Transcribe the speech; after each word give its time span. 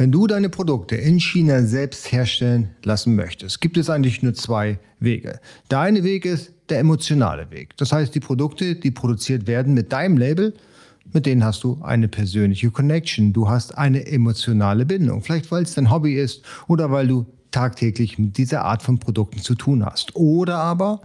Wenn 0.00 0.12
du 0.12 0.26
deine 0.26 0.48
Produkte 0.48 0.96
in 0.96 1.20
China 1.20 1.62
selbst 1.62 2.10
herstellen 2.10 2.70
lassen 2.84 3.16
möchtest, 3.16 3.60
gibt 3.60 3.76
es 3.76 3.90
eigentlich 3.90 4.22
nur 4.22 4.32
zwei 4.32 4.78
Wege. 4.98 5.40
Der 5.70 5.80
eine 5.80 6.04
Weg 6.04 6.24
ist 6.24 6.54
der 6.70 6.78
emotionale 6.78 7.50
Weg. 7.50 7.76
Das 7.76 7.92
heißt, 7.92 8.14
die 8.14 8.20
Produkte, 8.20 8.76
die 8.76 8.92
produziert 8.92 9.46
werden 9.46 9.74
mit 9.74 9.92
deinem 9.92 10.16
Label, 10.16 10.54
mit 11.12 11.26
denen 11.26 11.44
hast 11.44 11.64
du 11.64 11.80
eine 11.82 12.08
persönliche 12.08 12.70
Connection. 12.70 13.34
Du 13.34 13.50
hast 13.50 13.76
eine 13.76 14.06
emotionale 14.06 14.86
Bindung. 14.86 15.20
Vielleicht 15.20 15.50
weil 15.50 15.64
es 15.64 15.74
dein 15.74 15.90
Hobby 15.90 16.14
ist 16.14 16.46
oder 16.66 16.90
weil 16.90 17.06
du 17.06 17.26
tagtäglich 17.50 18.18
mit 18.18 18.38
dieser 18.38 18.64
Art 18.64 18.82
von 18.82 19.00
Produkten 19.00 19.40
zu 19.40 19.54
tun 19.54 19.84
hast. 19.84 20.16
Oder 20.16 20.56
aber 20.56 21.02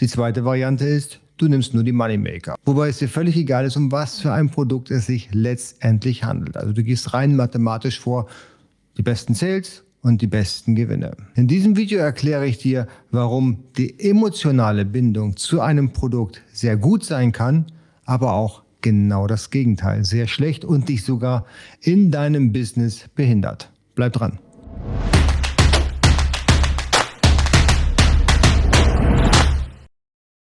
die 0.00 0.08
zweite 0.08 0.44
Variante 0.44 0.86
ist, 0.86 1.20
du 1.38 1.48
nimmst 1.48 1.74
nur 1.74 1.84
die 1.84 1.92
Moneymaker. 1.92 2.56
Wobei 2.64 2.88
es 2.88 2.98
dir 2.98 3.08
völlig 3.08 3.36
egal 3.36 3.64
ist, 3.64 3.76
um 3.76 3.90
was 3.90 4.20
für 4.20 4.32
ein 4.32 4.50
Produkt 4.50 4.90
es 4.90 5.06
sich 5.06 5.28
letztendlich 5.32 6.24
handelt. 6.24 6.56
Also 6.56 6.72
du 6.72 6.82
gehst 6.82 7.14
rein 7.14 7.36
mathematisch 7.36 7.98
vor, 8.00 8.28
die 8.96 9.02
besten 9.02 9.34
Sales 9.34 9.84
und 10.02 10.22
die 10.22 10.26
besten 10.26 10.74
Gewinne. 10.74 11.12
In 11.34 11.48
diesem 11.48 11.76
Video 11.76 11.98
erkläre 11.98 12.46
ich 12.46 12.58
dir, 12.58 12.86
warum 13.10 13.64
die 13.76 13.98
emotionale 13.98 14.84
Bindung 14.84 15.36
zu 15.36 15.60
einem 15.60 15.92
Produkt 15.92 16.42
sehr 16.52 16.76
gut 16.76 17.04
sein 17.04 17.32
kann, 17.32 17.66
aber 18.04 18.32
auch 18.32 18.62
genau 18.80 19.26
das 19.26 19.50
Gegenteil, 19.50 20.04
sehr 20.04 20.26
schlecht 20.26 20.64
und 20.64 20.88
dich 20.88 21.04
sogar 21.04 21.46
in 21.80 22.10
deinem 22.10 22.52
Business 22.52 23.06
behindert. 23.14 23.70
Bleib 23.94 24.12
dran. 24.12 24.38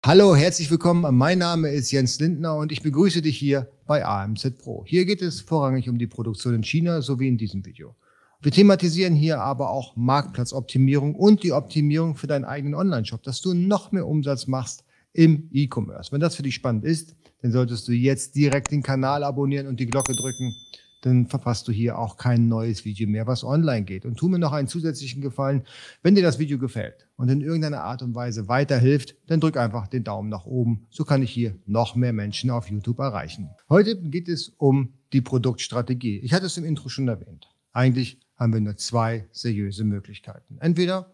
Hallo, 0.09 0.35
herzlich 0.35 0.71
willkommen. 0.71 1.15
Mein 1.15 1.37
Name 1.37 1.69
ist 1.69 1.91
Jens 1.91 2.19
Lindner 2.19 2.57
und 2.57 2.73
ich 2.73 2.81
begrüße 2.81 3.21
dich 3.21 3.37
hier 3.37 3.69
bei 3.87 4.07
AMZ 4.07 4.57
Pro. 4.57 4.83
Hier 4.87 5.05
geht 5.05 5.21
es 5.21 5.43
vorrangig 5.43 5.91
um 5.91 5.99
die 5.99 6.07
Produktion 6.07 6.55
in 6.55 6.65
China, 6.65 7.03
so 7.03 7.21
wie 7.21 7.29
in 7.29 7.37
diesem 7.37 7.67
Video. 7.67 7.95
Wir 8.41 8.51
thematisieren 8.51 9.15
hier 9.15 9.43
aber 9.43 9.69
auch 9.69 9.97
Marktplatzoptimierung 9.97 11.15
und 11.15 11.43
die 11.43 11.53
Optimierung 11.53 12.15
für 12.15 12.27
deinen 12.27 12.47
eigenen 12.47 12.75
Online-Shop, 12.75 13.23
dass 13.23 13.43
du 13.43 13.53
noch 13.53 13.93
mehr 13.93 14.07
Umsatz 14.07 14.47
machst 14.47 14.83
im 15.13 15.51
E-Commerce. 15.53 16.11
Wenn 16.11 16.21
das 16.21 16.37
für 16.37 16.43
dich 16.43 16.55
spannend 16.55 16.87
ist, 16.87 17.15
dann 17.43 17.53
solltest 17.53 17.87
du 17.87 17.93
jetzt 17.93 18.35
direkt 18.35 18.71
den 18.71 18.83
Kanal 18.83 19.23
abonnieren 19.23 19.67
und 19.67 19.79
die 19.79 19.87
Glocke 19.87 20.15
drücken, 20.15 20.55
dann 21.01 21.27
verpasst 21.27 21.69
du 21.69 21.73
hier 21.73 21.99
auch 21.99 22.17
kein 22.17 22.49
neues 22.49 22.85
Video 22.85 23.09
mehr, 23.09 23.27
was 23.27 23.45
online 23.45 23.85
geht. 23.85 24.05
Und 24.05 24.17
tu 24.17 24.29
mir 24.29 24.39
noch 24.39 24.53
einen 24.53 24.69
zusätzlichen 24.69 25.23
Gefallen, 25.23 25.63
wenn 26.03 26.15
dir 26.15 26.23
das 26.23 26.39
Video 26.39 26.59
gefällt 26.59 27.07
und 27.17 27.29
in 27.29 27.41
irgendeiner 27.41 27.83
Art 27.83 28.03
und 28.03 28.15
Weise 28.15 28.49
weiterhilft, 28.49 29.17
dann 29.27 29.41
drück 29.41 29.57
einfach 29.57 29.87
den 29.87 30.05
Daumen 30.05 30.29
nach 30.29 30.45
oben. 30.45 30.87
So 30.91 31.05
kann 31.05 31.23
ich 31.23 31.31
hier 31.31 31.57
noch 31.67 31.95
mehr 31.95 32.13
Menschen 32.13 32.51
auf 32.51 32.69
YouTube 32.69 32.99
erreichen. 32.99 33.51
Heute 33.69 34.01
geht 34.01 34.29
es 34.29 34.49
um 34.49 34.95
die 35.13 35.21
Produktstrategie. 35.21 36.19
Ich 36.19 36.33
hatte 36.33 36.47
es 36.47 36.57
im 36.57 36.65
Intro 36.65 36.89
schon 36.89 37.09
erwähnt. 37.09 37.49
Eigentlich 37.73 38.21
haben 38.37 38.53
wir 38.53 38.61
nur 38.61 38.77
zwei 38.77 39.29
seriöse 39.33 39.85
Möglichkeiten. 39.85 40.59
Entweder 40.61 41.13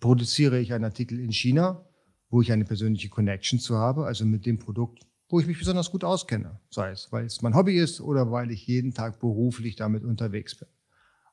produziere 0.00 0.58
ich 0.58 0.72
einen 0.72 0.84
Artikel 0.84 1.18
in 1.18 1.32
China, 1.32 1.84
wo 2.30 2.42
ich 2.42 2.52
eine 2.52 2.64
persönliche 2.64 3.08
Connection 3.08 3.58
zu 3.58 3.76
habe, 3.76 4.04
also 4.04 4.26
mit 4.26 4.44
dem 4.44 4.58
Produkt 4.58 5.06
wo 5.34 5.40
ich 5.40 5.48
mich 5.48 5.58
besonders 5.58 5.90
gut 5.90 6.04
auskenne. 6.04 6.60
Sei 6.70 6.92
es, 6.92 7.10
weil 7.10 7.24
es 7.24 7.42
mein 7.42 7.56
Hobby 7.56 7.76
ist 7.76 8.00
oder 8.00 8.30
weil 8.30 8.52
ich 8.52 8.68
jeden 8.68 8.94
Tag 8.94 9.18
beruflich 9.18 9.74
damit 9.74 10.04
unterwegs 10.04 10.54
bin. 10.54 10.68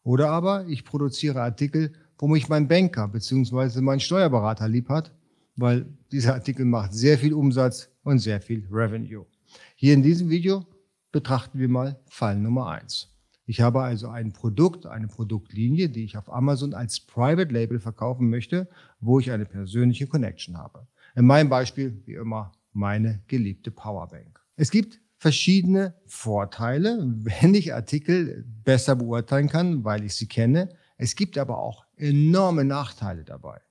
Oder 0.02 0.32
aber 0.32 0.66
ich 0.66 0.86
produziere 0.86 1.40
Artikel, 1.40 1.94
wo 2.18 2.28
mich 2.28 2.50
mein 2.50 2.68
Banker 2.68 3.08
bzw. 3.08 3.80
mein 3.82 4.00
Steuerberater 4.00 4.68
lieb 4.68 4.90
hat, 4.90 5.12
weil 5.56 5.86
dieser 6.12 6.34
Artikel 6.34 6.66
macht 6.66 6.96
sehr 6.96 7.20
viel 7.20 7.32
Umsatz 7.32 7.90
und 8.02 8.18
sehr 8.18 8.42
viel 8.42 8.68
Revenue. 8.72 9.28
Hier 9.76 9.94
in 9.94 10.02
diesem 10.02 10.32
Video 10.32 10.66
betrachten 11.12 11.60
wir 11.60 11.70
mal 11.70 12.00
Fall 12.08 12.40
Nummer 12.40 12.70
eins. 12.70 13.08
Ich 13.46 13.62
habe 13.62 13.84
also 13.84 14.10
ein 14.10 14.34
Produkt, 14.34 14.88
eine 14.88 15.10
Produktlinie, 15.10 15.90
die 15.90 16.06
ich 16.06 16.18
auf 16.18 16.34
Amazon 16.34 16.74
als 16.74 17.02
Private 17.02 17.54
Label 17.54 17.80
verkaufen 17.80 18.32
möchte, 18.32 18.68
wo 19.00 19.20
ich 19.20 19.30
eine 19.30 19.46
persönliche 19.46 20.08
Connection 20.08 20.58
habe. 20.58 20.88
In 21.16 21.28
meinem 21.28 21.50
Beispiel, 21.50 22.02
wie 22.08 22.16
immer, 22.16 22.52
meine 22.74 23.22
geliebte 23.28 23.72
Powerbank. 23.72 24.40
Es 24.56 24.72
gibt 24.72 25.00
verschiedene 25.18 25.94
Vorteile, 26.06 27.00
wenn 27.06 27.54
ich 27.54 27.74
Artikel 27.74 28.44
besser 28.64 28.96
beurteilen 28.96 29.50
kann, 29.50 29.84
weil 29.84 30.04
ich 30.04 30.16
sie 30.16 30.28
kenne. 30.28 30.70
Es 30.98 31.16
gibt 31.16 31.38
aber 31.38 31.60
auch 31.60 31.86
enorme 31.96 32.66
Nachteile 32.66 33.24
dabei. 33.24 33.62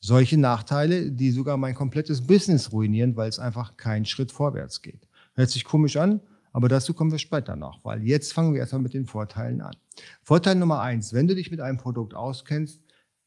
Solche 0.00 0.38
Nachteile, 0.38 1.12
die 1.12 1.30
sogar 1.30 1.56
mein 1.56 1.74
komplettes 1.74 2.26
Business 2.26 2.72
ruinieren, 2.72 3.16
weil 3.16 3.28
es 3.28 3.38
einfach 3.38 3.76
keinen 3.76 4.04
Schritt 4.04 4.32
vorwärts 4.32 4.82
geht. 4.82 5.08
Hört 5.34 5.50
sich 5.50 5.64
komisch 5.64 5.96
an, 5.96 6.20
aber 6.52 6.68
dazu 6.68 6.94
kommen 6.94 7.10
wir 7.10 7.18
später 7.18 7.56
noch, 7.56 7.84
weil 7.84 8.02
jetzt 8.02 8.32
fangen 8.32 8.54
wir 8.54 8.60
erstmal 8.60 8.82
mit 8.82 8.94
den 8.94 9.06
Vorteilen 9.06 9.60
an. 9.60 9.76
Vorteil 10.22 10.54
Nummer 10.54 10.80
eins, 10.80 11.12
wenn 11.12 11.26
du 11.26 11.34
dich 11.34 11.50
mit 11.50 11.60
einem 11.60 11.78
Produkt 11.78 12.14
auskennst, 12.14 12.80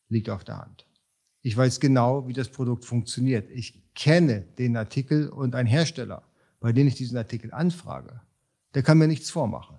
liegt 0.09 0.29
auf 0.29 0.43
der 0.43 0.59
Hand. 0.59 0.86
Ich 1.47 1.55
weiß 1.55 1.79
genau, 1.79 2.27
wie 2.27 2.33
das 2.33 2.49
Produkt 2.49 2.83
funktioniert. 2.83 3.49
Ich 3.51 3.81
kenne 3.95 4.41
den 4.59 4.75
Artikel 4.75 5.29
und 5.29 5.55
ein 5.55 5.65
Hersteller, 5.65 6.23
bei 6.59 6.73
dem 6.73 6.87
ich 6.87 6.95
diesen 6.95 7.17
Artikel 7.17 7.53
anfrage, 7.53 8.19
der 8.75 8.83
kann 8.83 8.97
mir 8.97 9.07
nichts 9.07 9.29
vormachen. 9.29 9.77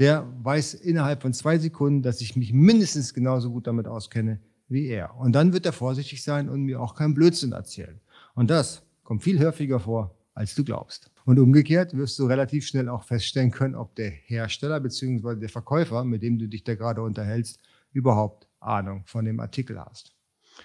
Der 0.00 0.26
weiß 0.42 0.74
innerhalb 0.74 1.22
von 1.22 1.32
zwei 1.32 1.56
Sekunden, 1.56 2.02
dass 2.02 2.20
ich 2.20 2.34
mich 2.34 2.52
mindestens 2.52 3.14
genauso 3.14 3.52
gut 3.52 3.68
damit 3.68 3.86
auskenne 3.86 4.40
wie 4.66 4.88
er. 4.88 5.16
Und 5.16 5.34
dann 5.34 5.52
wird 5.52 5.66
er 5.66 5.72
vorsichtig 5.72 6.24
sein 6.24 6.48
und 6.48 6.62
mir 6.62 6.80
auch 6.80 6.96
keinen 6.96 7.14
Blödsinn 7.14 7.52
erzählen. 7.52 8.00
Und 8.34 8.50
das 8.50 8.82
kommt 9.04 9.22
viel 9.22 9.38
häufiger 9.38 9.78
vor, 9.78 10.16
als 10.34 10.56
du 10.56 10.64
glaubst. 10.64 11.12
Und 11.24 11.38
umgekehrt 11.38 11.96
wirst 11.96 12.18
du 12.18 12.26
relativ 12.26 12.66
schnell 12.66 12.88
auch 12.88 13.04
feststellen 13.04 13.52
können, 13.52 13.76
ob 13.76 13.94
der 13.94 14.10
Hersteller 14.10 14.80
bzw. 14.80 15.36
der 15.36 15.48
Verkäufer, 15.48 16.04
mit 16.04 16.24
dem 16.24 16.40
du 16.40 16.48
dich 16.48 16.64
da 16.64 16.74
gerade 16.74 17.02
unterhältst, 17.02 17.60
überhaupt 17.92 18.48
Ahnung 18.58 19.04
von 19.06 19.24
dem 19.24 19.38
Artikel 19.38 19.78
hast. 19.78 20.17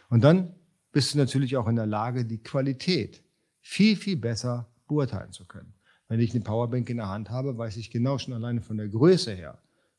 Und 0.10 0.24
dann 0.24 0.54
bist 0.92 1.14
du 1.14 1.18
natürlich 1.18 1.58
auch 1.58 1.68
in 1.68 1.76
der 1.76 1.86
Lage, 1.86 2.26
die 2.26 2.38
Qualität 2.38 3.24
viel, 3.62 3.96
viel 3.96 4.18
besser 4.18 4.68
beurteilen 4.88 5.32
zu 5.32 5.46
können. 5.46 5.74
Wenn 6.08 6.20
ich 6.20 6.34
eine 6.34 6.44
Powerbank 6.44 6.90
in 6.90 6.98
der 6.98 7.10
Hand 7.10 7.30
habe, 7.30 7.58
weiß 7.58 7.78
ich 7.78 7.90
genau 7.90 8.18
schon 8.18 8.34
alleine 8.34 8.62
von 8.62 8.78
der 8.78 8.88
Größe 8.88 9.34
her, 9.34 9.58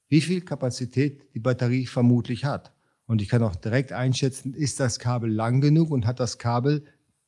wie 0.09 0.21
viel 0.21 0.43
Kapazität 0.43 1.23
die 1.35 1.41
Batterie 1.41 1.87
vermutlich 1.87 2.45
hat. 2.45 2.73
Und 3.07 3.21
ich 3.21 3.29
kann 3.29 3.43
auch 3.43 3.57
direkt 3.57 3.93
einschätzen, 3.93 4.55
ist 4.55 4.81
das 4.81 4.99
Kabel 4.99 5.31
lang 5.31 5.61
genug 5.61 5.91
und 5.91 6.07
hat 6.07 6.21
das 6.21 6.39
Kabel 6.39 6.85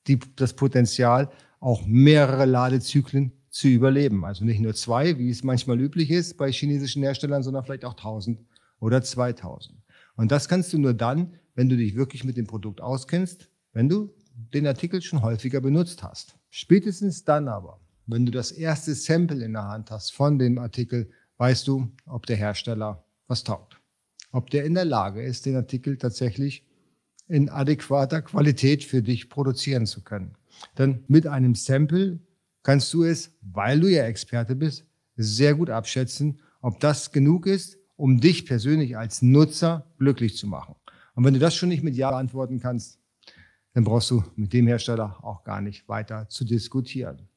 die, 0.06 0.18
das 0.36 0.54
Potenzial, 0.54 1.30
auch 1.60 1.84
mehrere 1.86 2.44
Ladezyklen 2.44 3.32
zu 3.50 3.68
überleben. 3.68 4.24
Also 4.24 4.44
nicht 4.44 4.60
nur 4.60 4.74
zwei, 4.74 5.18
wie 5.18 5.30
es 5.30 5.42
manchmal 5.42 5.80
üblich 5.80 6.10
ist 6.10 6.36
bei 6.36 6.52
chinesischen 6.52 7.02
Herstellern, 7.02 7.42
sondern 7.42 7.64
vielleicht 7.64 7.84
auch 7.84 7.94
1000 7.94 8.38
oder 8.78 9.02
2000. 9.02 9.78
Und 10.16 10.30
das 10.30 10.48
kannst 10.48 10.72
du 10.72 10.78
nur 10.78 10.94
dann, 10.94 11.34
wenn 11.56 11.68
du 11.68 11.76
dich 11.76 11.96
wirklich 11.96 12.22
mit 12.22 12.36
dem 12.36 12.46
Produkt 12.46 12.80
auskennst, 12.80 13.48
wenn 13.72 13.88
du 13.88 14.14
den 14.54 14.66
Artikel 14.66 15.02
schon 15.02 15.22
häufiger 15.22 15.60
benutzt 15.60 16.04
hast. 16.04 16.36
Spätestens 16.50 17.24
dann 17.24 17.48
aber, 17.48 17.80
wenn 18.06 18.24
du 18.24 18.30
das 18.30 18.52
erste 18.52 18.94
Sample 18.94 19.44
in 19.44 19.54
der 19.54 19.64
Hand 19.66 19.90
hast 19.90 20.12
von 20.12 20.38
dem 20.38 20.58
Artikel, 20.58 21.10
weißt 21.38 21.66
du, 21.66 21.90
ob 22.06 22.26
der 22.26 22.36
Hersteller 22.36 23.04
was 23.26 23.42
taugt. 23.42 23.80
Ob 24.30 24.50
der 24.50 24.64
in 24.64 24.74
der 24.74 24.84
Lage 24.84 25.22
ist, 25.22 25.46
den 25.46 25.56
Artikel 25.56 25.96
tatsächlich 25.96 26.64
in 27.26 27.48
adäquater 27.48 28.22
Qualität 28.22 28.84
für 28.84 29.02
dich 29.02 29.28
produzieren 29.28 29.86
zu 29.86 30.04
können. 30.04 30.36
Denn 30.78 31.04
mit 31.08 31.26
einem 31.26 31.54
Sample 31.54 32.20
kannst 32.62 32.92
du 32.94 33.04
es, 33.04 33.32
weil 33.40 33.80
du 33.80 33.88
ja 33.88 34.04
Experte 34.04 34.54
bist, 34.54 34.84
sehr 35.16 35.54
gut 35.54 35.70
abschätzen, 35.70 36.40
ob 36.60 36.80
das 36.80 37.12
genug 37.12 37.46
ist, 37.46 37.78
um 37.96 38.20
dich 38.20 38.44
persönlich 38.46 38.96
als 38.96 39.22
Nutzer 39.22 39.86
glücklich 39.98 40.36
zu 40.36 40.46
machen. 40.46 40.76
Und 41.16 41.24
wenn 41.24 41.34
du 41.34 41.40
das 41.40 41.56
schon 41.56 41.70
nicht 41.70 41.82
mit 41.82 41.96
Ja 41.96 42.10
beantworten 42.10 42.60
kannst, 42.60 43.00
dann 43.72 43.84
brauchst 43.84 44.10
du 44.10 44.22
mit 44.36 44.52
dem 44.52 44.66
Hersteller 44.66 45.18
auch 45.22 45.44
gar 45.44 45.60
nicht 45.60 45.88
weiter 45.88 46.28
zu 46.28 46.44
diskutieren. 46.44 47.28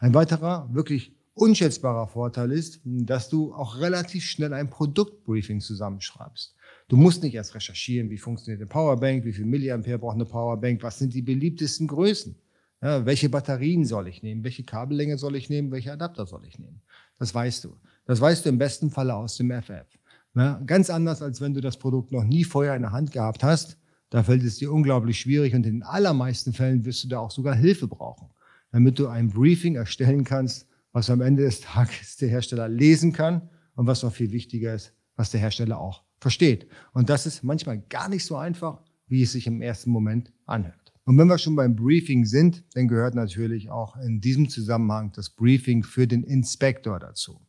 Ein 0.00 0.14
weiterer 0.14 0.68
wirklich 0.72 1.16
unschätzbarer 1.34 2.08
Vorteil 2.08 2.52
ist, 2.52 2.80
dass 2.84 3.30
du 3.30 3.54
auch 3.54 3.78
relativ 3.78 4.24
schnell 4.24 4.52
ein 4.52 4.68
Produktbriefing 4.68 5.60
zusammenschreibst. 5.60 6.54
Du 6.88 6.96
musst 6.96 7.22
nicht 7.22 7.34
erst 7.34 7.54
recherchieren, 7.54 8.10
wie 8.10 8.18
funktioniert 8.18 8.60
eine 8.60 8.68
Powerbank, 8.68 9.24
wie 9.24 9.32
viel 9.32 9.46
Milliampere 9.46 9.98
braucht 9.98 10.16
eine 10.16 10.26
Powerbank, 10.26 10.82
was 10.82 10.98
sind 10.98 11.14
die 11.14 11.22
beliebtesten 11.22 11.86
Größen, 11.86 12.36
ja, 12.82 13.06
welche 13.06 13.30
Batterien 13.30 13.86
soll 13.86 14.08
ich 14.08 14.22
nehmen, 14.22 14.44
welche 14.44 14.64
Kabellänge 14.64 15.16
soll 15.16 15.36
ich 15.36 15.48
nehmen, 15.48 15.70
welche 15.70 15.92
Adapter 15.92 16.26
soll 16.26 16.44
ich 16.44 16.58
nehmen. 16.58 16.82
Das 17.18 17.34
weißt 17.34 17.64
du. 17.64 17.76
Das 18.04 18.20
weißt 18.20 18.44
du 18.44 18.50
im 18.50 18.58
besten 18.58 18.90
Falle 18.90 19.14
aus 19.14 19.36
dem 19.36 19.50
FF. 19.50 19.86
Ja, 20.34 20.60
ganz 20.64 20.88
anders, 20.88 21.20
als 21.20 21.40
wenn 21.40 21.52
du 21.52 21.60
das 21.60 21.78
Produkt 21.78 22.10
noch 22.10 22.24
nie 22.24 22.44
vorher 22.44 22.74
in 22.74 22.82
der 22.82 22.92
Hand 22.92 23.12
gehabt 23.12 23.44
hast. 23.44 23.76
Da 24.08 24.22
fällt 24.22 24.42
es 24.44 24.56
dir 24.56 24.72
unglaublich 24.72 25.20
schwierig 25.20 25.54
und 25.54 25.66
in 25.66 25.74
den 25.74 25.82
allermeisten 25.82 26.52
Fällen 26.52 26.84
wirst 26.84 27.04
du 27.04 27.08
da 27.08 27.18
auch 27.18 27.30
sogar 27.30 27.54
Hilfe 27.54 27.88
brauchen, 27.88 28.28
damit 28.70 28.98
du 28.98 29.08
ein 29.08 29.28
Briefing 29.28 29.76
erstellen 29.76 30.24
kannst, 30.24 30.66
was 30.92 31.10
am 31.10 31.20
Ende 31.20 31.42
des 31.44 31.60
Tages 31.60 32.16
der 32.16 32.28
Hersteller 32.28 32.68
lesen 32.68 33.12
kann 33.12 33.48
und 33.74 33.86
was 33.86 34.02
noch 34.02 34.12
viel 34.12 34.32
wichtiger 34.32 34.74
ist, 34.74 34.92
was 35.16 35.30
der 35.30 35.40
Hersteller 35.40 35.78
auch 35.78 36.02
versteht. 36.18 36.66
Und 36.92 37.10
das 37.10 37.26
ist 37.26 37.42
manchmal 37.42 37.78
gar 37.78 38.08
nicht 38.08 38.24
so 38.24 38.36
einfach, 38.36 38.82
wie 39.06 39.22
es 39.22 39.32
sich 39.32 39.46
im 39.46 39.60
ersten 39.60 39.90
Moment 39.90 40.32
anhört. 40.46 40.92
Und 41.04 41.18
wenn 41.18 41.26
wir 41.26 41.38
schon 41.38 41.56
beim 41.56 41.74
Briefing 41.74 42.24
sind, 42.24 42.64
dann 42.74 42.88
gehört 42.88 43.14
natürlich 43.14 43.70
auch 43.70 43.96
in 43.96 44.20
diesem 44.20 44.48
Zusammenhang 44.48 45.12
das 45.12 45.30
Briefing 45.30 45.82
für 45.82 46.06
den 46.06 46.22
Inspektor 46.22 47.00
dazu. 47.00 47.40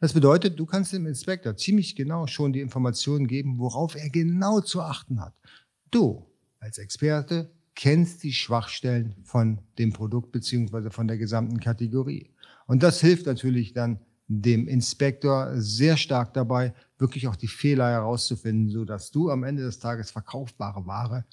Das 0.00 0.14
bedeutet, 0.14 0.58
du 0.58 0.64
kannst 0.64 0.94
dem 0.94 1.06
Inspektor 1.06 1.56
ziemlich 1.56 1.94
genau 1.94 2.26
schon 2.26 2.54
die 2.54 2.60
Informationen 2.60 3.26
geben, 3.26 3.58
worauf 3.58 3.94
er 3.94 4.08
genau 4.08 4.60
zu 4.60 4.80
achten 4.80 5.20
hat. 5.20 5.34
Du 5.90 6.26
als 6.58 6.78
Experte 6.78 7.50
kennst 7.74 8.22
die 8.22 8.32
Schwachstellen 8.32 9.14
von 9.24 9.58
dem 9.78 9.92
Produkt 9.92 10.32
beziehungsweise 10.32 10.90
von 10.90 11.06
der 11.06 11.18
gesamten 11.18 11.60
Kategorie. 11.60 12.30
Und 12.66 12.82
das 12.82 13.00
hilft 13.00 13.26
natürlich 13.26 13.74
dann 13.74 14.00
dem 14.26 14.68
Inspektor 14.68 15.50
sehr 15.56 15.98
stark 15.98 16.32
dabei, 16.32 16.72
wirklich 16.98 17.28
auch 17.28 17.36
die 17.36 17.48
Fehler 17.48 17.90
herauszufinden, 17.90 18.70
sodass 18.70 19.10
du 19.10 19.30
am 19.30 19.44
Ende 19.44 19.64
des 19.64 19.80
Tages 19.80 20.10
verkaufbare 20.10 20.86
Ware 20.86 21.24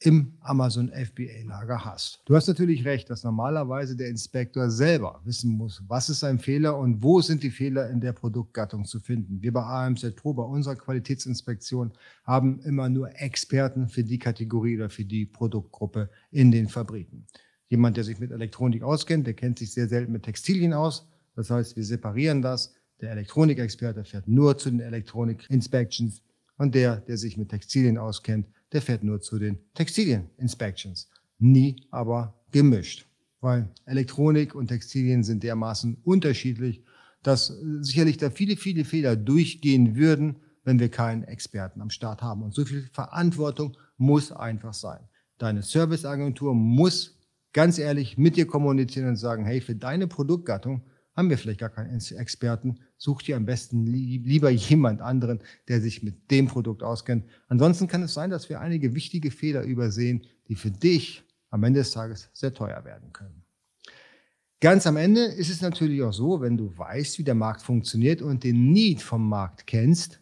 im 0.00 0.34
Amazon 0.40 0.90
FBA-Lager 0.90 1.84
hast. 1.84 2.22
Du 2.24 2.36
hast 2.36 2.46
natürlich 2.46 2.84
recht, 2.84 3.10
dass 3.10 3.24
normalerweise 3.24 3.96
der 3.96 4.08
Inspektor 4.08 4.70
selber 4.70 5.20
wissen 5.24 5.50
muss, 5.50 5.82
was 5.88 6.08
ist 6.08 6.22
ein 6.22 6.38
Fehler 6.38 6.78
und 6.78 7.02
wo 7.02 7.20
sind 7.20 7.42
die 7.42 7.50
Fehler 7.50 7.90
in 7.90 8.00
der 8.00 8.12
Produktgattung 8.12 8.84
zu 8.84 9.00
finden. 9.00 9.42
Wir 9.42 9.52
bei 9.52 9.62
AMZ 9.62 10.14
Pro, 10.14 10.34
bei 10.34 10.44
unserer 10.44 10.76
Qualitätsinspektion, 10.76 11.92
haben 12.24 12.60
immer 12.60 12.88
nur 12.88 13.10
Experten 13.20 13.88
für 13.88 14.04
die 14.04 14.18
Kategorie 14.18 14.76
oder 14.76 14.88
für 14.88 15.04
die 15.04 15.26
Produktgruppe 15.26 16.10
in 16.30 16.52
den 16.52 16.68
Fabriken. 16.68 17.26
Jemand, 17.68 17.96
der 17.96 18.04
sich 18.04 18.20
mit 18.20 18.30
Elektronik 18.30 18.84
auskennt, 18.84 19.26
der 19.26 19.34
kennt 19.34 19.58
sich 19.58 19.72
sehr 19.72 19.88
selten 19.88 20.12
mit 20.12 20.22
Textilien 20.22 20.72
aus. 20.72 21.08
Das 21.34 21.50
heißt, 21.50 21.76
wir 21.76 21.84
separieren 21.84 22.40
das. 22.40 22.72
Der 23.00 23.10
Elektronikexperte 23.10 24.04
fährt 24.04 24.28
nur 24.28 24.56
zu 24.58 24.70
den 24.70 24.80
Elektronik-Inspections 24.80 26.22
und 26.56 26.74
der, 26.74 26.96
der 26.96 27.16
sich 27.16 27.36
mit 27.36 27.48
Textilien 27.48 27.98
auskennt, 27.98 28.46
der 28.72 28.82
fährt 28.82 29.04
nur 29.04 29.20
zu 29.20 29.38
den 29.38 29.58
Textilien-Inspections. 29.74 31.08
Nie 31.38 31.86
aber 31.90 32.34
gemischt, 32.50 33.06
weil 33.40 33.68
Elektronik 33.84 34.54
und 34.54 34.68
Textilien 34.68 35.22
sind 35.22 35.42
dermaßen 35.42 35.98
unterschiedlich, 36.04 36.82
dass 37.22 37.52
sicherlich 37.80 38.16
da 38.16 38.30
viele, 38.30 38.56
viele 38.56 38.84
Fehler 38.84 39.16
durchgehen 39.16 39.96
würden, 39.96 40.36
wenn 40.64 40.78
wir 40.78 40.88
keinen 40.88 41.24
Experten 41.24 41.80
am 41.80 41.90
Start 41.90 42.22
haben. 42.22 42.42
Und 42.42 42.54
so 42.54 42.64
viel 42.64 42.88
Verantwortung 42.92 43.76
muss 43.96 44.32
einfach 44.32 44.74
sein. 44.74 45.00
Deine 45.38 45.62
Serviceagentur 45.62 46.54
muss 46.54 47.18
ganz 47.52 47.78
ehrlich 47.78 48.18
mit 48.18 48.36
dir 48.36 48.46
kommunizieren 48.46 49.08
und 49.08 49.16
sagen, 49.16 49.44
hey, 49.44 49.60
für 49.60 49.74
deine 49.74 50.06
Produktgattung 50.06 50.82
haben 51.18 51.30
wir 51.30 51.36
vielleicht 51.36 51.58
gar 51.58 51.68
keinen 51.68 52.00
Experten. 52.16 52.78
Such 52.96 53.22
dir 53.22 53.36
am 53.36 53.44
besten 53.44 53.84
lieber 53.88 54.50
jemand 54.50 55.00
anderen, 55.02 55.40
der 55.66 55.80
sich 55.80 56.04
mit 56.04 56.30
dem 56.30 56.46
Produkt 56.46 56.84
auskennt. 56.84 57.24
Ansonsten 57.48 57.88
kann 57.88 58.04
es 58.04 58.14
sein, 58.14 58.30
dass 58.30 58.48
wir 58.48 58.60
einige 58.60 58.94
wichtige 58.94 59.32
Fehler 59.32 59.62
übersehen, 59.62 60.22
die 60.46 60.54
für 60.54 60.70
dich 60.70 61.24
am 61.50 61.64
Ende 61.64 61.80
des 61.80 61.90
Tages 61.90 62.30
sehr 62.32 62.54
teuer 62.54 62.84
werden 62.84 63.12
können. 63.12 63.42
Ganz 64.60 64.86
am 64.86 64.96
Ende 64.96 65.24
ist 65.24 65.50
es 65.50 65.60
natürlich 65.60 66.02
auch 66.04 66.12
so, 66.12 66.40
wenn 66.40 66.56
du 66.56 66.76
weißt, 66.78 67.18
wie 67.18 67.24
der 67.24 67.34
Markt 67.34 67.62
funktioniert 67.62 68.22
und 68.22 68.44
den 68.44 68.70
Need 68.70 69.02
vom 69.02 69.28
Markt 69.28 69.66
kennst, 69.66 70.20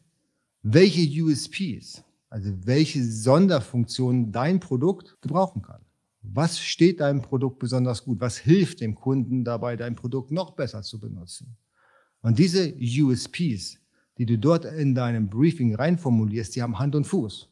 welche 0.62 1.22
USPs, 1.22 2.02
also 2.31 2.50
welche 2.64 3.04
Sonderfunktionen 3.04 4.32
dein 4.32 4.60
Produkt 4.60 5.20
gebrauchen 5.20 5.60
kann. 5.60 5.86
Was 6.32 6.58
steht 6.58 7.00
deinem 7.00 7.23
Produkt 7.23 7.58
besonders 7.58 8.05
gut? 8.05 8.20
Was 8.20 8.37
hilft 8.37 8.81
dem 8.81 8.94
Kunden 8.94 9.44
dabei, 9.44 9.76
dein 9.76 9.96
Produkt 9.96 10.31
noch 10.31 10.52
besser 10.52 10.82
zu 10.82 10.99
benutzen? 10.99 11.56
Und 12.20 12.38
diese 12.38 12.75
USPs, 12.75 13.78
die 14.19 14.26
du 14.26 14.38
dort 14.38 14.64
in 14.64 14.94
deinem 14.94 15.28
Briefing 15.28 15.75
reinformulierst, 15.75 16.56
die 16.56 16.62
haben 16.62 16.78
Hand 16.78 16.94
und 16.94 17.06
Fuß. 17.06 17.49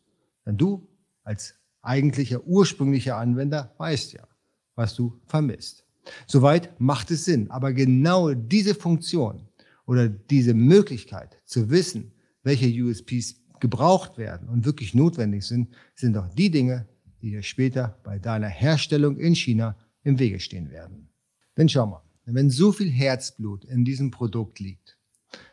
Denn 0.47 0.57
du 0.57 0.89
als 1.23 1.55
eigentlicher 1.83 2.45
ursprünglicher 2.45 3.17
Anwender 3.17 3.75
weißt 3.79 4.15
ja, 4.15 4.27
was 4.75 4.95
du 4.95 5.21
vermisst. 5.27 5.85
Soweit 6.27 6.79
macht 6.81 7.11
es 7.11 7.25
Sinn. 7.25 7.51
Aber 7.51 7.73
genau 7.73 8.33
diese 8.35 8.75
Funktion 8.75 9.49
oder 9.87 10.09
diese 10.09 10.55
Möglichkeit 10.55 11.39
zu 11.45 11.71
wissen, 11.71 12.13
welche 12.43 12.69
USPs 12.83 13.37
gebraucht 13.61 14.19
werden 14.19 14.49
und 14.49 14.65
wirklich 14.65 14.95
notwendig 14.95 15.45
sind, 15.45 15.69
sind 15.95 16.15
doch 16.15 16.29
die 16.29 16.51
Dinge, 16.51 16.87
die 17.25 17.31
dir 17.31 17.43
später 17.43 17.99
bei 18.05 18.19
deiner 18.19 18.49
Herstellung 18.49 19.17
in 19.17 19.35
China 19.35 19.77
im 20.03 20.19
Wege 20.19 20.39
stehen 20.41 20.71
werden. 20.71 21.09
Denn 21.57 21.71
schau 21.71 21.87
mal, 21.87 22.03
wenn 22.27 22.51
so 22.51 22.71
viel 22.71 22.91
Herzblut 22.91 23.65
in 23.65 23.83
diesem 23.87 24.11
Produkt 24.11 24.61
liegt, 24.61 24.99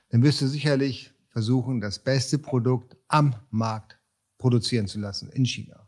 dann 0.09 0.21
wirst 0.21 0.41
du 0.41 0.47
sicherlich 0.47 1.13
versuchen, 1.29 1.79
das 1.79 1.99
beste 1.99 2.37
Produkt 2.37 2.97
am 3.07 3.35
Markt 3.51 3.97
produzieren 4.37 4.87
zu 4.87 4.99
lassen 4.99 5.29
in 5.29 5.45
China. 5.45 5.87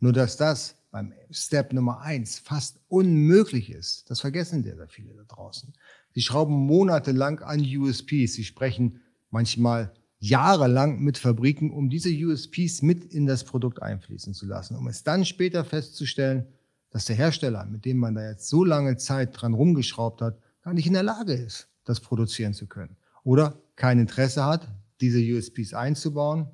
Nur 0.00 0.12
dass 0.12 0.36
das 0.36 0.74
beim 0.90 1.12
Step 1.30 1.72
Nummer 1.72 2.00
eins 2.00 2.40
fast 2.40 2.80
unmöglich 2.88 3.70
ist, 3.70 4.10
das 4.10 4.20
vergessen 4.20 4.64
sehr, 4.64 4.74
sehr 4.74 4.88
viele 4.88 5.14
da 5.14 5.22
draußen. 5.22 5.72
Sie 6.12 6.22
schrauben 6.22 6.54
monatelang 6.54 7.38
an 7.38 7.60
USPs. 7.60 8.32
Sie 8.32 8.44
sprechen 8.44 9.00
manchmal 9.30 9.94
jahrelang 10.20 11.00
mit 11.00 11.18
Fabriken, 11.18 11.70
um 11.70 11.88
diese 11.88 12.10
USPs 12.10 12.82
mit 12.82 13.04
in 13.06 13.26
das 13.26 13.44
Produkt 13.44 13.82
einfließen 13.82 14.34
zu 14.34 14.46
lassen, 14.46 14.76
um 14.76 14.86
es 14.86 15.02
dann 15.02 15.24
später 15.24 15.64
festzustellen, 15.64 16.46
dass 16.90 17.06
der 17.06 17.16
Hersteller, 17.16 17.64
mit 17.64 17.84
dem 17.84 17.96
man 17.96 18.14
da 18.14 18.28
jetzt 18.28 18.48
so 18.48 18.62
lange 18.62 18.96
Zeit 18.96 19.30
dran 19.32 19.54
rumgeschraubt 19.54 20.20
hat, 20.20 20.38
gar 20.62 20.74
nicht 20.74 20.86
in 20.86 20.92
der 20.92 21.02
Lage 21.02 21.32
ist, 21.32 21.68
das 21.84 22.00
produzieren 22.00 22.52
zu 22.52 22.66
können. 22.66 22.96
Oder 23.24 23.60
kein 23.76 23.98
Interesse 23.98 24.44
hat, 24.44 24.68
diese 25.00 25.20
USPs 25.20 25.72
einzubauen 25.72 26.48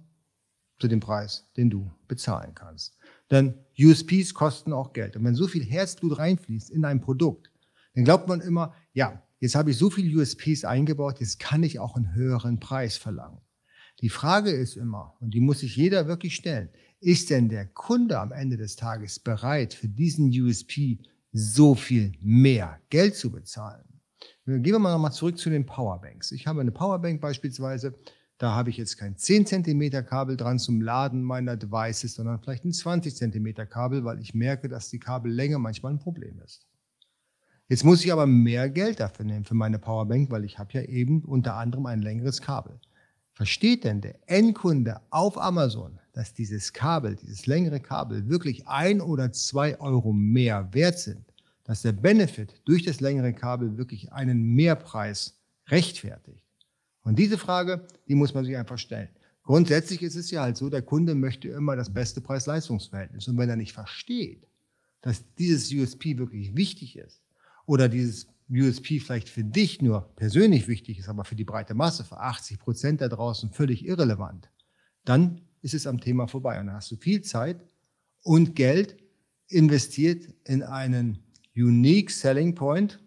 zu 0.78 0.86
dem 0.86 1.00
Preis, 1.00 1.50
den 1.56 1.70
du 1.70 1.90
bezahlen 2.06 2.54
kannst. 2.54 2.96
Denn 3.30 3.54
USPs 3.78 4.34
kosten 4.34 4.72
auch 4.72 4.92
Geld. 4.92 5.16
Und 5.16 5.24
wenn 5.24 5.34
so 5.34 5.48
viel 5.48 5.64
Herzblut 5.64 6.18
reinfließt 6.18 6.70
in 6.70 6.84
ein 6.84 7.00
Produkt, 7.00 7.50
dann 7.94 8.04
glaubt 8.04 8.28
man 8.28 8.40
immer, 8.40 8.74
ja, 8.92 9.22
jetzt 9.40 9.56
habe 9.56 9.70
ich 9.70 9.78
so 9.78 9.90
viel 9.90 10.16
USPs 10.16 10.64
eingebaut, 10.64 11.18
jetzt 11.18 11.40
kann 11.40 11.62
ich 11.64 11.80
auch 11.80 11.96
einen 11.96 12.14
höheren 12.14 12.60
Preis 12.60 12.96
verlangen. 12.96 13.40
Die 14.00 14.10
Frage 14.10 14.50
ist 14.50 14.76
immer, 14.76 15.14
und 15.20 15.32
die 15.32 15.40
muss 15.40 15.60
sich 15.60 15.76
jeder 15.76 16.06
wirklich 16.06 16.34
stellen, 16.34 16.68
ist 17.00 17.30
denn 17.30 17.48
der 17.48 17.66
Kunde 17.66 18.18
am 18.18 18.32
Ende 18.32 18.56
des 18.56 18.76
Tages 18.76 19.18
bereit, 19.18 19.74
für 19.74 19.88
diesen 19.88 20.28
USP 20.28 20.98
so 21.32 21.74
viel 21.74 22.12
mehr 22.20 22.80
Geld 22.90 23.16
zu 23.16 23.30
bezahlen? 23.30 23.84
Gehen 24.44 24.64
wir 24.64 24.78
mal 24.78 24.92
nochmal 24.92 25.12
zurück 25.12 25.38
zu 25.38 25.50
den 25.50 25.66
Powerbanks. 25.66 26.32
Ich 26.32 26.46
habe 26.46 26.60
eine 26.60 26.72
Powerbank 26.72 27.20
beispielsweise, 27.20 27.94
da 28.38 28.54
habe 28.54 28.70
ich 28.70 28.76
jetzt 28.76 28.98
kein 28.98 29.16
10 29.16 29.46
cm 29.46 30.04
Kabel 30.06 30.36
dran 30.36 30.58
zum 30.58 30.80
Laden 30.82 31.22
meiner 31.22 31.56
Devices, 31.56 32.14
sondern 32.14 32.40
vielleicht 32.40 32.64
ein 32.64 32.72
20 32.72 33.16
cm 33.16 33.54
Kabel, 33.68 34.04
weil 34.04 34.20
ich 34.20 34.34
merke, 34.34 34.68
dass 34.68 34.90
die 34.90 34.98
Kabellänge 34.98 35.58
manchmal 35.58 35.92
ein 35.92 35.98
Problem 35.98 36.40
ist. 36.40 36.66
Jetzt 37.68 37.84
muss 37.84 38.04
ich 38.04 38.12
aber 38.12 38.26
mehr 38.26 38.68
Geld 38.70 39.00
dafür 39.00 39.24
nehmen 39.24 39.44
für 39.44 39.54
meine 39.54 39.78
Powerbank, 39.78 40.30
weil 40.30 40.44
ich 40.44 40.58
habe 40.58 40.72
ja 40.74 40.82
eben 40.82 41.24
unter 41.24 41.54
anderem 41.54 41.86
ein 41.86 42.02
längeres 42.02 42.40
Kabel. 42.40 42.78
Versteht 43.36 43.84
denn 43.84 44.00
der 44.00 44.14
Endkunde 44.24 44.98
auf 45.10 45.36
Amazon, 45.36 45.98
dass 46.14 46.32
dieses 46.32 46.72
Kabel, 46.72 47.16
dieses 47.16 47.46
längere 47.46 47.80
Kabel 47.80 48.30
wirklich 48.30 48.66
ein 48.66 49.02
oder 49.02 49.30
zwei 49.30 49.78
Euro 49.78 50.14
mehr 50.14 50.72
wert 50.72 50.98
sind? 50.98 51.22
Dass 51.62 51.82
der 51.82 51.92
Benefit 51.92 52.54
durch 52.64 52.82
das 52.84 53.00
längere 53.00 53.34
Kabel 53.34 53.76
wirklich 53.76 54.10
einen 54.10 54.54
Mehrpreis 54.54 55.38
rechtfertigt? 55.68 56.46
Und 57.02 57.18
diese 57.18 57.36
Frage, 57.36 57.86
die 58.08 58.14
muss 58.14 58.32
man 58.32 58.46
sich 58.46 58.56
einfach 58.56 58.78
stellen. 58.78 59.10
Grundsätzlich 59.42 60.02
ist 60.02 60.16
es 60.16 60.30
ja 60.30 60.40
halt 60.40 60.56
so, 60.56 60.70
der 60.70 60.80
Kunde 60.80 61.14
möchte 61.14 61.48
immer 61.48 61.76
das 61.76 61.92
beste 61.92 62.22
Preis-Leistungs-Verhältnis. 62.22 63.28
Und 63.28 63.36
wenn 63.36 63.50
er 63.50 63.56
nicht 63.56 63.74
versteht, 63.74 64.46
dass 65.02 65.22
dieses 65.34 65.70
USP 65.70 66.16
wirklich 66.16 66.56
wichtig 66.56 66.96
ist 66.96 67.20
oder 67.66 67.90
dieses 67.90 68.28
USP 68.48 69.00
vielleicht 69.00 69.28
für 69.28 69.44
dich 69.44 69.82
nur 69.82 70.14
persönlich 70.16 70.68
wichtig 70.68 70.98
ist, 70.98 71.08
aber 71.08 71.24
für 71.24 71.34
die 71.34 71.44
breite 71.44 71.74
Masse, 71.74 72.04
für 72.04 72.20
80 72.20 72.58
Prozent 72.58 73.00
da 73.00 73.08
draußen 73.08 73.50
völlig 73.50 73.84
irrelevant, 73.84 74.50
dann 75.04 75.40
ist 75.62 75.74
es 75.74 75.86
am 75.86 76.00
Thema 76.00 76.28
vorbei. 76.28 76.60
Und 76.60 76.66
dann 76.66 76.76
hast 76.76 76.90
du 76.90 76.96
viel 76.96 77.22
Zeit 77.22 77.64
und 78.22 78.54
Geld 78.54 78.96
investiert 79.48 80.28
in 80.44 80.62
einen 80.62 81.18
Unique 81.56 82.10
Selling 82.10 82.54
Point, 82.54 83.02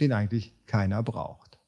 den 0.00 0.12
eigentlich 0.12 0.54
keiner 0.66 1.02
braucht. 1.02 1.58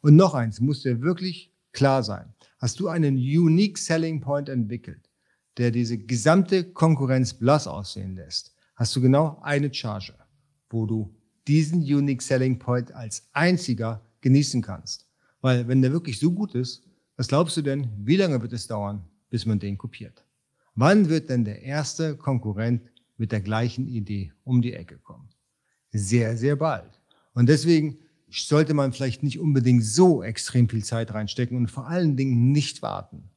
Und 0.00 0.16
noch 0.16 0.34
eins, 0.34 0.60
muss 0.60 0.82
dir 0.82 1.00
wirklich 1.00 1.52
klar 1.72 2.02
sein. 2.02 2.34
Hast 2.58 2.80
du 2.80 2.88
einen 2.88 3.16
Unique 3.16 3.78
Selling 3.78 4.20
Point 4.20 4.48
entwickelt, 4.48 5.10
der 5.58 5.70
diese 5.70 5.98
gesamte 5.98 6.64
Konkurrenz 6.64 7.34
blass 7.34 7.66
aussehen 7.66 8.14
lässt, 8.16 8.54
hast 8.76 8.94
du 8.96 9.00
genau 9.00 9.40
eine 9.42 9.72
Charge, 9.72 10.14
wo 10.70 10.86
du 10.86 11.14
diesen 11.46 11.80
Unique 11.80 12.22
Selling 12.22 12.58
Point 12.58 12.92
als 12.92 13.28
einziger 13.32 14.02
genießen 14.20 14.62
kannst. 14.62 15.06
Weil 15.40 15.68
wenn 15.68 15.82
der 15.82 15.92
wirklich 15.92 16.18
so 16.18 16.32
gut 16.32 16.54
ist, 16.54 16.82
was 17.16 17.28
glaubst 17.28 17.56
du 17.56 17.62
denn, 17.62 17.88
wie 17.98 18.16
lange 18.16 18.40
wird 18.42 18.52
es 18.52 18.66
dauern, 18.66 19.04
bis 19.30 19.46
man 19.46 19.58
den 19.58 19.78
kopiert? 19.78 20.24
Wann 20.74 21.08
wird 21.08 21.30
denn 21.30 21.44
der 21.44 21.62
erste 21.62 22.16
Konkurrent 22.16 22.82
mit 23.16 23.30
der 23.30 23.40
gleichen 23.40 23.86
Idee 23.86 24.32
um 24.42 24.62
die 24.62 24.72
Ecke 24.72 24.98
kommen? 24.98 25.28
Sehr, 25.92 26.36
sehr 26.36 26.56
bald. 26.56 27.00
Und 27.34 27.48
deswegen 27.48 27.98
sollte 28.30 28.74
man 28.74 28.92
vielleicht 28.92 29.22
nicht 29.22 29.38
unbedingt 29.38 29.84
so 29.84 30.22
extrem 30.22 30.68
viel 30.68 30.82
Zeit 30.82 31.14
reinstecken 31.14 31.56
und 31.56 31.70
vor 31.70 31.86
allen 31.86 32.16
Dingen 32.16 32.50
nicht 32.50 32.82
warten. 32.82 33.30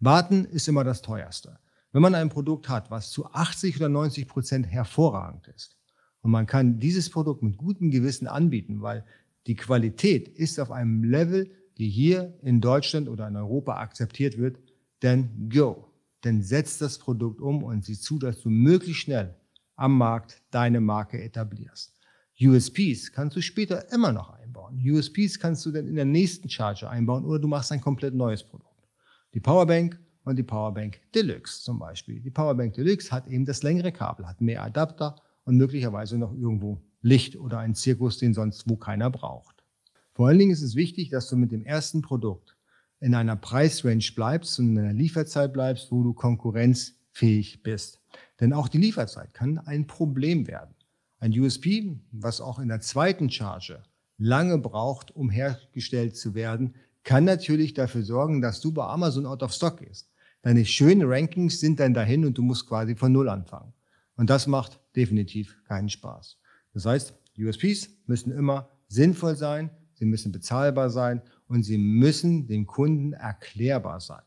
Warten 0.00 0.44
ist 0.46 0.68
immer 0.68 0.84
das 0.84 1.02
teuerste. 1.02 1.58
Wenn 1.92 2.02
man 2.02 2.14
ein 2.14 2.28
Produkt 2.28 2.68
hat, 2.68 2.90
was 2.90 3.10
zu 3.10 3.26
80 3.26 3.76
oder 3.76 3.88
90 3.88 4.28
Prozent 4.28 4.66
hervorragend 4.66 5.48
ist, 5.48 5.77
und 6.22 6.30
man 6.30 6.46
kann 6.46 6.78
dieses 6.78 7.10
Produkt 7.10 7.42
mit 7.42 7.56
gutem 7.56 7.90
Gewissen 7.90 8.26
anbieten, 8.26 8.80
weil 8.82 9.04
die 9.46 9.54
Qualität 9.54 10.28
ist 10.28 10.58
auf 10.60 10.70
einem 10.70 11.04
Level, 11.04 11.50
die 11.78 11.88
hier 11.88 12.38
in 12.42 12.60
Deutschland 12.60 13.08
oder 13.08 13.28
in 13.28 13.36
Europa 13.36 13.76
akzeptiert 13.78 14.36
wird, 14.36 14.58
dann 15.00 15.48
go. 15.48 15.86
Dann 16.22 16.42
setz 16.42 16.78
das 16.78 16.98
Produkt 16.98 17.40
um 17.40 17.62
und 17.62 17.84
sieh 17.84 17.98
zu, 17.98 18.18
dass 18.18 18.40
du 18.40 18.50
möglichst 18.50 19.02
schnell 19.02 19.36
am 19.76 19.96
Markt 19.96 20.42
deine 20.50 20.80
Marke 20.80 21.22
etablierst. 21.22 21.94
USPs 22.40 23.12
kannst 23.12 23.36
du 23.36 23.40
später 23.40 23.92
immer 23.92 24.12
noch 24.12 24.30
einbauen. 24.30 24.80
USPs 24.84 25.38
kannst 25.38 25.64
du 25.66 25.70
dann 25.70 25.86
in 25.86 25.94
der 25.94 26.04
nächsten 26.04 26.48
Charger 26.48 26.90
einbauen 26.90 27.24
oder 27.24 27.38
du 27.38 27.48
machst 27.48 27.72
ein 27.72 27.80
komplett 27.80 28.14
neues 28.14 28.42
Produkt. 28.42 28.88
Die 29.34 29.40
Powerbank 29.40 29.98
und 30.24 30.36
die 30.36 30.42
Powerbank 30.42 31.00
Deluxe 31.14 31.62
zum 31.62 31.78
Beispiel. 31.78 32.20
Die 32.20 32.30
Powerbank 32.30 32.74
Deluxe 32.74 33.10
hat 33.10 33.26
eben 33.28 33.44
das 33.44 33.62
längere 33.62 33.92
Kabel, 33.92 34.26
hat 34.26 34.40
mehr 34.40 34.62
Adapter 34.62 35.16
und 35.48 35.56
möglicherweise 35.56 36.18
noch 36.18 36.34
irgendwo 36.34 36.78
Licht 37.00 37.36
oder 37.36 37.58
einen 37.58 37.74
Zirkus, 37.74 38.18
den 38.18 38.34
sonst 38.34 38.68
wo 38.68 38.76
keiner 38.76 39.08
braucht. 39.08 39.64
Vor 40.12 40.28
allen 40.28 40.38
Dingen 40.38 40.50
ist 40.50 40.60
es 40.60 40.76
wichtig, 40.76 41.08
dass 41.08 41.30
du 41.30 41.36
mit 41.36 41.52
dem 41.52 41.64
ersten 41.64 42.02
Produkt 42.02 42.54
in 43.00 43.14
einer 43.14 43.34
Preisrange 43.34 44.12
bleibst 44.14 44.58
und 44.58 44.68
in 44.68 44.78
einer 44.78 44.92
Lieferzeit 44.92 45.54
bleibst, 45.54 45.90
wo 45.90 46.02
du 46.02 46.12
konkurrenzfähig 46.12 47.62
bist. 47.62 48.02
Denn 48.40 48.52
auch 48.52 48.68
die 48.68 48.76
Lieferzeit 48.76 49.32
kann 49.32 49.56
ein 49.56 49.86
Problem 49.86 50.46
werden. 50.46 50.74
Ein 51.18 51.32
USP, 51.32 51.96
was 52.12 52.42
auch 52.42 52.58
in 52.58 52.68
der 52.68 52.82
zweiten 52.82 53.30
Charge 53.30 53.82
lange 54.18 54.58
braucht, 54.58 55.16
um 55.16 55.30
hergestellt 55.30 56.14
zu 56.14 56.34
werden, 56.34 56.74
kann 57.04 57.24
natürlich 57.24 57.72
dafür 57.72 58.02
sorgen, 58.02 58.42
dass 58.42 58.60
du 58.60 58.70
bei 58.70 58.84
Amazon 58.84 59.24
out 59.24 59.42
of 59.42 59.54
stock 59.54 59.78
gehst. 59.78 60.10
Deine 60.42 60.66
schönen 60.66 61.08
Rankings 61.10 61.58
sind 61.58 61.80
dann 61.80 61.94
dahin 61.94 62.26
und 62.26 62.36
du 62.36 62.42
musst 62.42 62.68
quasi 62.68 62.94
von 62.94 63.12
Null 63.12 63.30
anfangen. 63.30 63.72
Und 64.18 64.30
das 64.30 64.48
macht 64.48 64.80
definitiv 64.96 65.56
keinen 65.68 65.88
Spaß. 65.88 66.38
Das 66.74 66.84
heißt, 66.84 67.14
USPs 67.38 67.88
müssen 68.06 68.32
immer 68.32 68.68
sinnvoll 68.88 69.36
sein, 69.36 69.70
sie 69.94 70.06
müssen 70.06 70.32
bezahlbar 70.32 70.90
sein 70.90 71.22
und 71.46 71.62
sie 71.62 71.78
müssen 71.78 72.48
dem 72.48 72.66
Kunden 72.66 73.12
erklärbar 73.12 74.00
sein. 74.00 74.22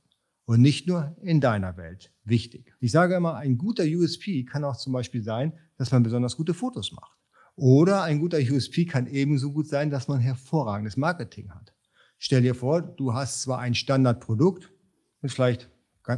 Und 0.45 0.62
nicht 0.62 0.88
nur 0.88 1.15
in 1.21 1.41
deiner 1.41 1.75
Welt 1.75 2.13
wichtig. 2.24 2.74
Ich 2.79 2.91
sage 2.91 3.15
immer, 3.15 3.36
ein 3.36 3.57
guter 3.57 3.83
USP 3.83 4.45
kann 4.45 4.63
auch 4.63 4.77
zum 4.77 4.93
Beispiel 4.93 5.24
sein, 5.24 5.53
dass 5.77 5.91
man 5.91 6.03
besonders 6.03 6.38
gute 6.38 6.53
Fotos 6.53 6.93
macht. 6.93 7.17
Oder 7.57 8.03
ein 8.03 8.19
guter 8.19 8.38
USP 8.39 8.86
kann 8.86 9.07
ebenso 9.07 9.51
gut 9.51 9.67
sein, 9.67 9.89
dass 9.89 10.07
man 10.07 10.21
hervorragendes 10.21 10.95
Marketing 10.95 11.51
hat. 11.51 11.74
Stell 12.17 12.41
dir 12.41 12.55
vor, 12.55 12.81
du 12.81 13.13
hast 13.13 13.41
zwar 13.41 13.60
ein 13.60 13.75
Standardprodukt 13.75 14.71
mit 15.19 15.31
vielleicht 15.31 15.69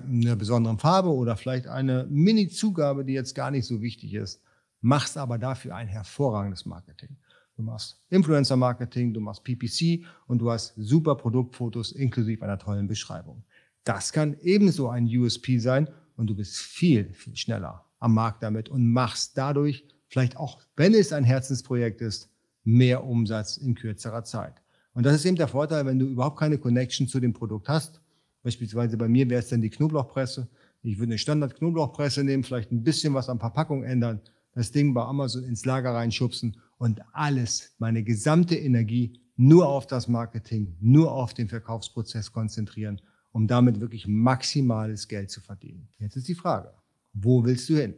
einer 0.02 0.36
besonderen 0.36 0.80
Farbe 0.80 1.10
oder 1.10 1.38
vielleicht 1.38 1.68
eine 1.68 2.08
Mini-Zugabe, 2.10 3.06
die 3.06 3.14
jetzt 3.14 3.36
gar 3.36 3.52
nicht 3.52 3.66
so 3.66 3.82
wichtig 3.82 4.14
ist, 4.14 4.42
machst 4.82 5.18
aber 5.18 5.38
dafür 5.38 5.76
ein 5.76 5.88
hervorragendes 5.88 6.66
Marketing. 6.66 7.18
Du 7.56 7.62
machst 7.62 8.02
Influencer-Marketing, 8.10 9.14
du 9.14 9.20
machst 9.20 9.44
PPC 9.44 10.06
und 10.28 10.40
du 10.40 10.52
hast 10.52 10.74
super 10.76 11.16
Produktfotos 11.16 11.92
inklusive 11.92 12.44
einer 12.44 12.58
tollen 12.58 12.88
Beschreibung. 12.88 13.44
Das 13.84 14.12
kann 14.12 14.36
ebenso 14.42 14.90
ein 14.90 15.06
USP 15.06 15.60
sein 15.60 15.88
und 16.16 16.28
du 16.28 16.36
bist 16.36 16.58
viel, 16.58 17.14
viel 17.14 17.36
schneller 17.36 17.86
am 18.00 18.14
Markt 18.16 18.42
damit 18.44 18.70
und 18.70 18.92
machst 18.92 19.38
dadurch 19.38 19.86
vielleicht 20.08 20.38
auch, 20.38 20.60
wenn 20.76 20.94
es 20.94 21.14
ein 21.14 21.24
Herzensprojekt 21.24 22.02
ist, 22.02 22.30
mehr 22.64 23.04
Umsatz 23.04 23.58
in 23.58 23.76
kürzerer 23.76 24.24
Zeit. 24.24 24.56
Und 24.94 25.06
das 25.06 25.16
ist 25.16 25.26
eben 25.26 25.36
der 25.36 25.48
Vorteil, 25.48 25.86
wenn 25.86 26.00
du 26.00 26.08
überhaupt 26.08 26.40
keine 26.40 26.58
Connection 26.58 27.08
zu 27.08 27.20
dem 27.20 27.34
Produkt 27.34 27.68
hast. 27.68 28.02
Beispielsweise 28.44 28.98
bei 28.98 29.08
mir 29.08 29.30
wäre 29.30 29.42
es 29.42 29.50
dann 29.50 29.62
die 29.62 29.70
Knoblauchpresse. 29.70 30.48
Ich 30.82 31.00
würde 31.00 31.12
eine 31.12 31.18
Standard-Knoblauchpresse 31.18 32.24
nehmen, 32.24 32.44
vielleicht 32.44 32.72
ein 32.72 32.84
bisschen 32.84 33.14
was 33.14 33.30
an 33.30 33.40
Verpackung 33.40 33.84
ändern, 33.84 34.22
das 34.54 34.72
Ding 34.72 34.94
bei 34.94 35.02
Amazon 35.02 35.44
ins 35.46 35.66
Lager 35.66 35.94
reinschubsen 35.94 36.58
und 36.78 37.02
alles, 37.14 37.74
meine 37.80 38.04
gesamte 38.04 38.56
Energie 38.56 39.20
nur 39.36 39.68
auf 39.68 39.88
das 39.88 40.08
Marketing, 40.08 40.76
nur 40.80 41.12
auf 41.12 41.34
den 41.34 41.48
Verkaufsprozess 41.48 42.32
konzentrieren, 42.32 43.02
um 43.32 43.48
damit 43.48 43.80
wirklich 43.80 44.08
maximales 44.08 45.08
Geld 45.08 45.32
zu 45.32 45.42
verdienen. 45.42 45.88
Jetzt 45.98 46.18
ist 46.18 46.28
die 46.28 46.36
Frage, 46.36 46.74
wo 47.14 47.44
willst 47.46 47.70
du 47.70 47.78
hin? 47.78 47.96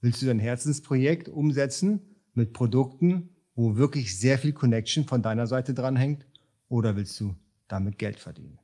Willst 0.00 0.20
du 0.20 0.26
dein 0.26 0.38
Herzensprojekt 0.38 1.28
umsetzen 1.28 2.00
mit 2.34 2.52
Produkten, 2.52 3.30
wo 3.54 3.76
wirklich 3.76 4.18
sehr 4.18 4.38
viel 4.38 4.52
Connection 4.52 5.04
von 5.04 5.22
deiner 5.22 5.46
Seite 5.46 5.72
dranhängt? 5.72 6.26
Oder 6.68 6.96
willst 6.96 7.18
du 7.20 7.34
damit 7.68 7.98
Geld 7.98 8.18
verdienen? 8.18 8.58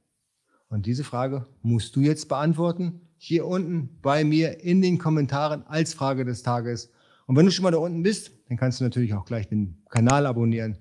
Und 0.72 0.86
diese 0.86 1.04
Frage 1.04 1.46
musst 1.60 1.94
du 1.96 2.00
jetzt 2.00 2.30
beantworten. 2.30 3.02
Hier 3.18 3.46
unten 3.46 3.90
bei 4.00 4.24
mir 4.24 4.64
in 4.64 4.80
den 4.80 4.96
Kommentaren 4.96 5.66
als 5.66 5.92
Frage 5.92 6.24
des 6.24 6.42
Tages. 6.42 6.90
Und 7.26 7.36
wenn 7.36 7.44
du 7.44 7.52
schon 7.52 7.62
mal 7.62 7.70
da 7.70 7.76
unten 7.76 8.02
bist, 8.02 8.30
dann 8.48 8.56
kannst 8.56 8.80
du 8.80 8.84
natürlich 8.84 9.12
auch 9.12 9.26
gleich 9.26 9.46
den 9.46 9.82
Kanal 9.90 10.24
abonnieren, 10.24 10.78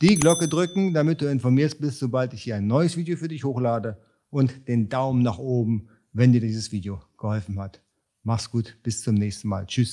die 0.00 0.16
Glocke 0.16 0.48
drücken, 0.48 0.94
damit 0.94 1.20
du 1.20 1.30
informiert 1.30 1.78
bist, 1.78 1.98
sobald 1.98 2.32
ich 2.32 2.42
hier 2.42 2.56
ein 2.56 2.66
neues 2.66 2.96
Video 2.96 3.18
für 3.18 3.28
dich 3.28 3.44
hochlade 3.44 3.98
und 4.30 4.66
den 4.66 4.88
Daumen 4.88 5.22
nach 5.22 5.38
oben, 5.38 5.88
wenn 6.14 6.32
dir 6.32 6.40
dieses 6.40 6.72
Video 6.72 7.02
geholfen 7.18 7.60
hat. 7.60 7.82
Mach's 8.22 8.50
gut, 8.50 8.78
bis 8.82 9.02
zum 9.02 9.14
nächsten 9.14 9.48
Mal. 9.48 9.66
Tschüss. 9.66 9.92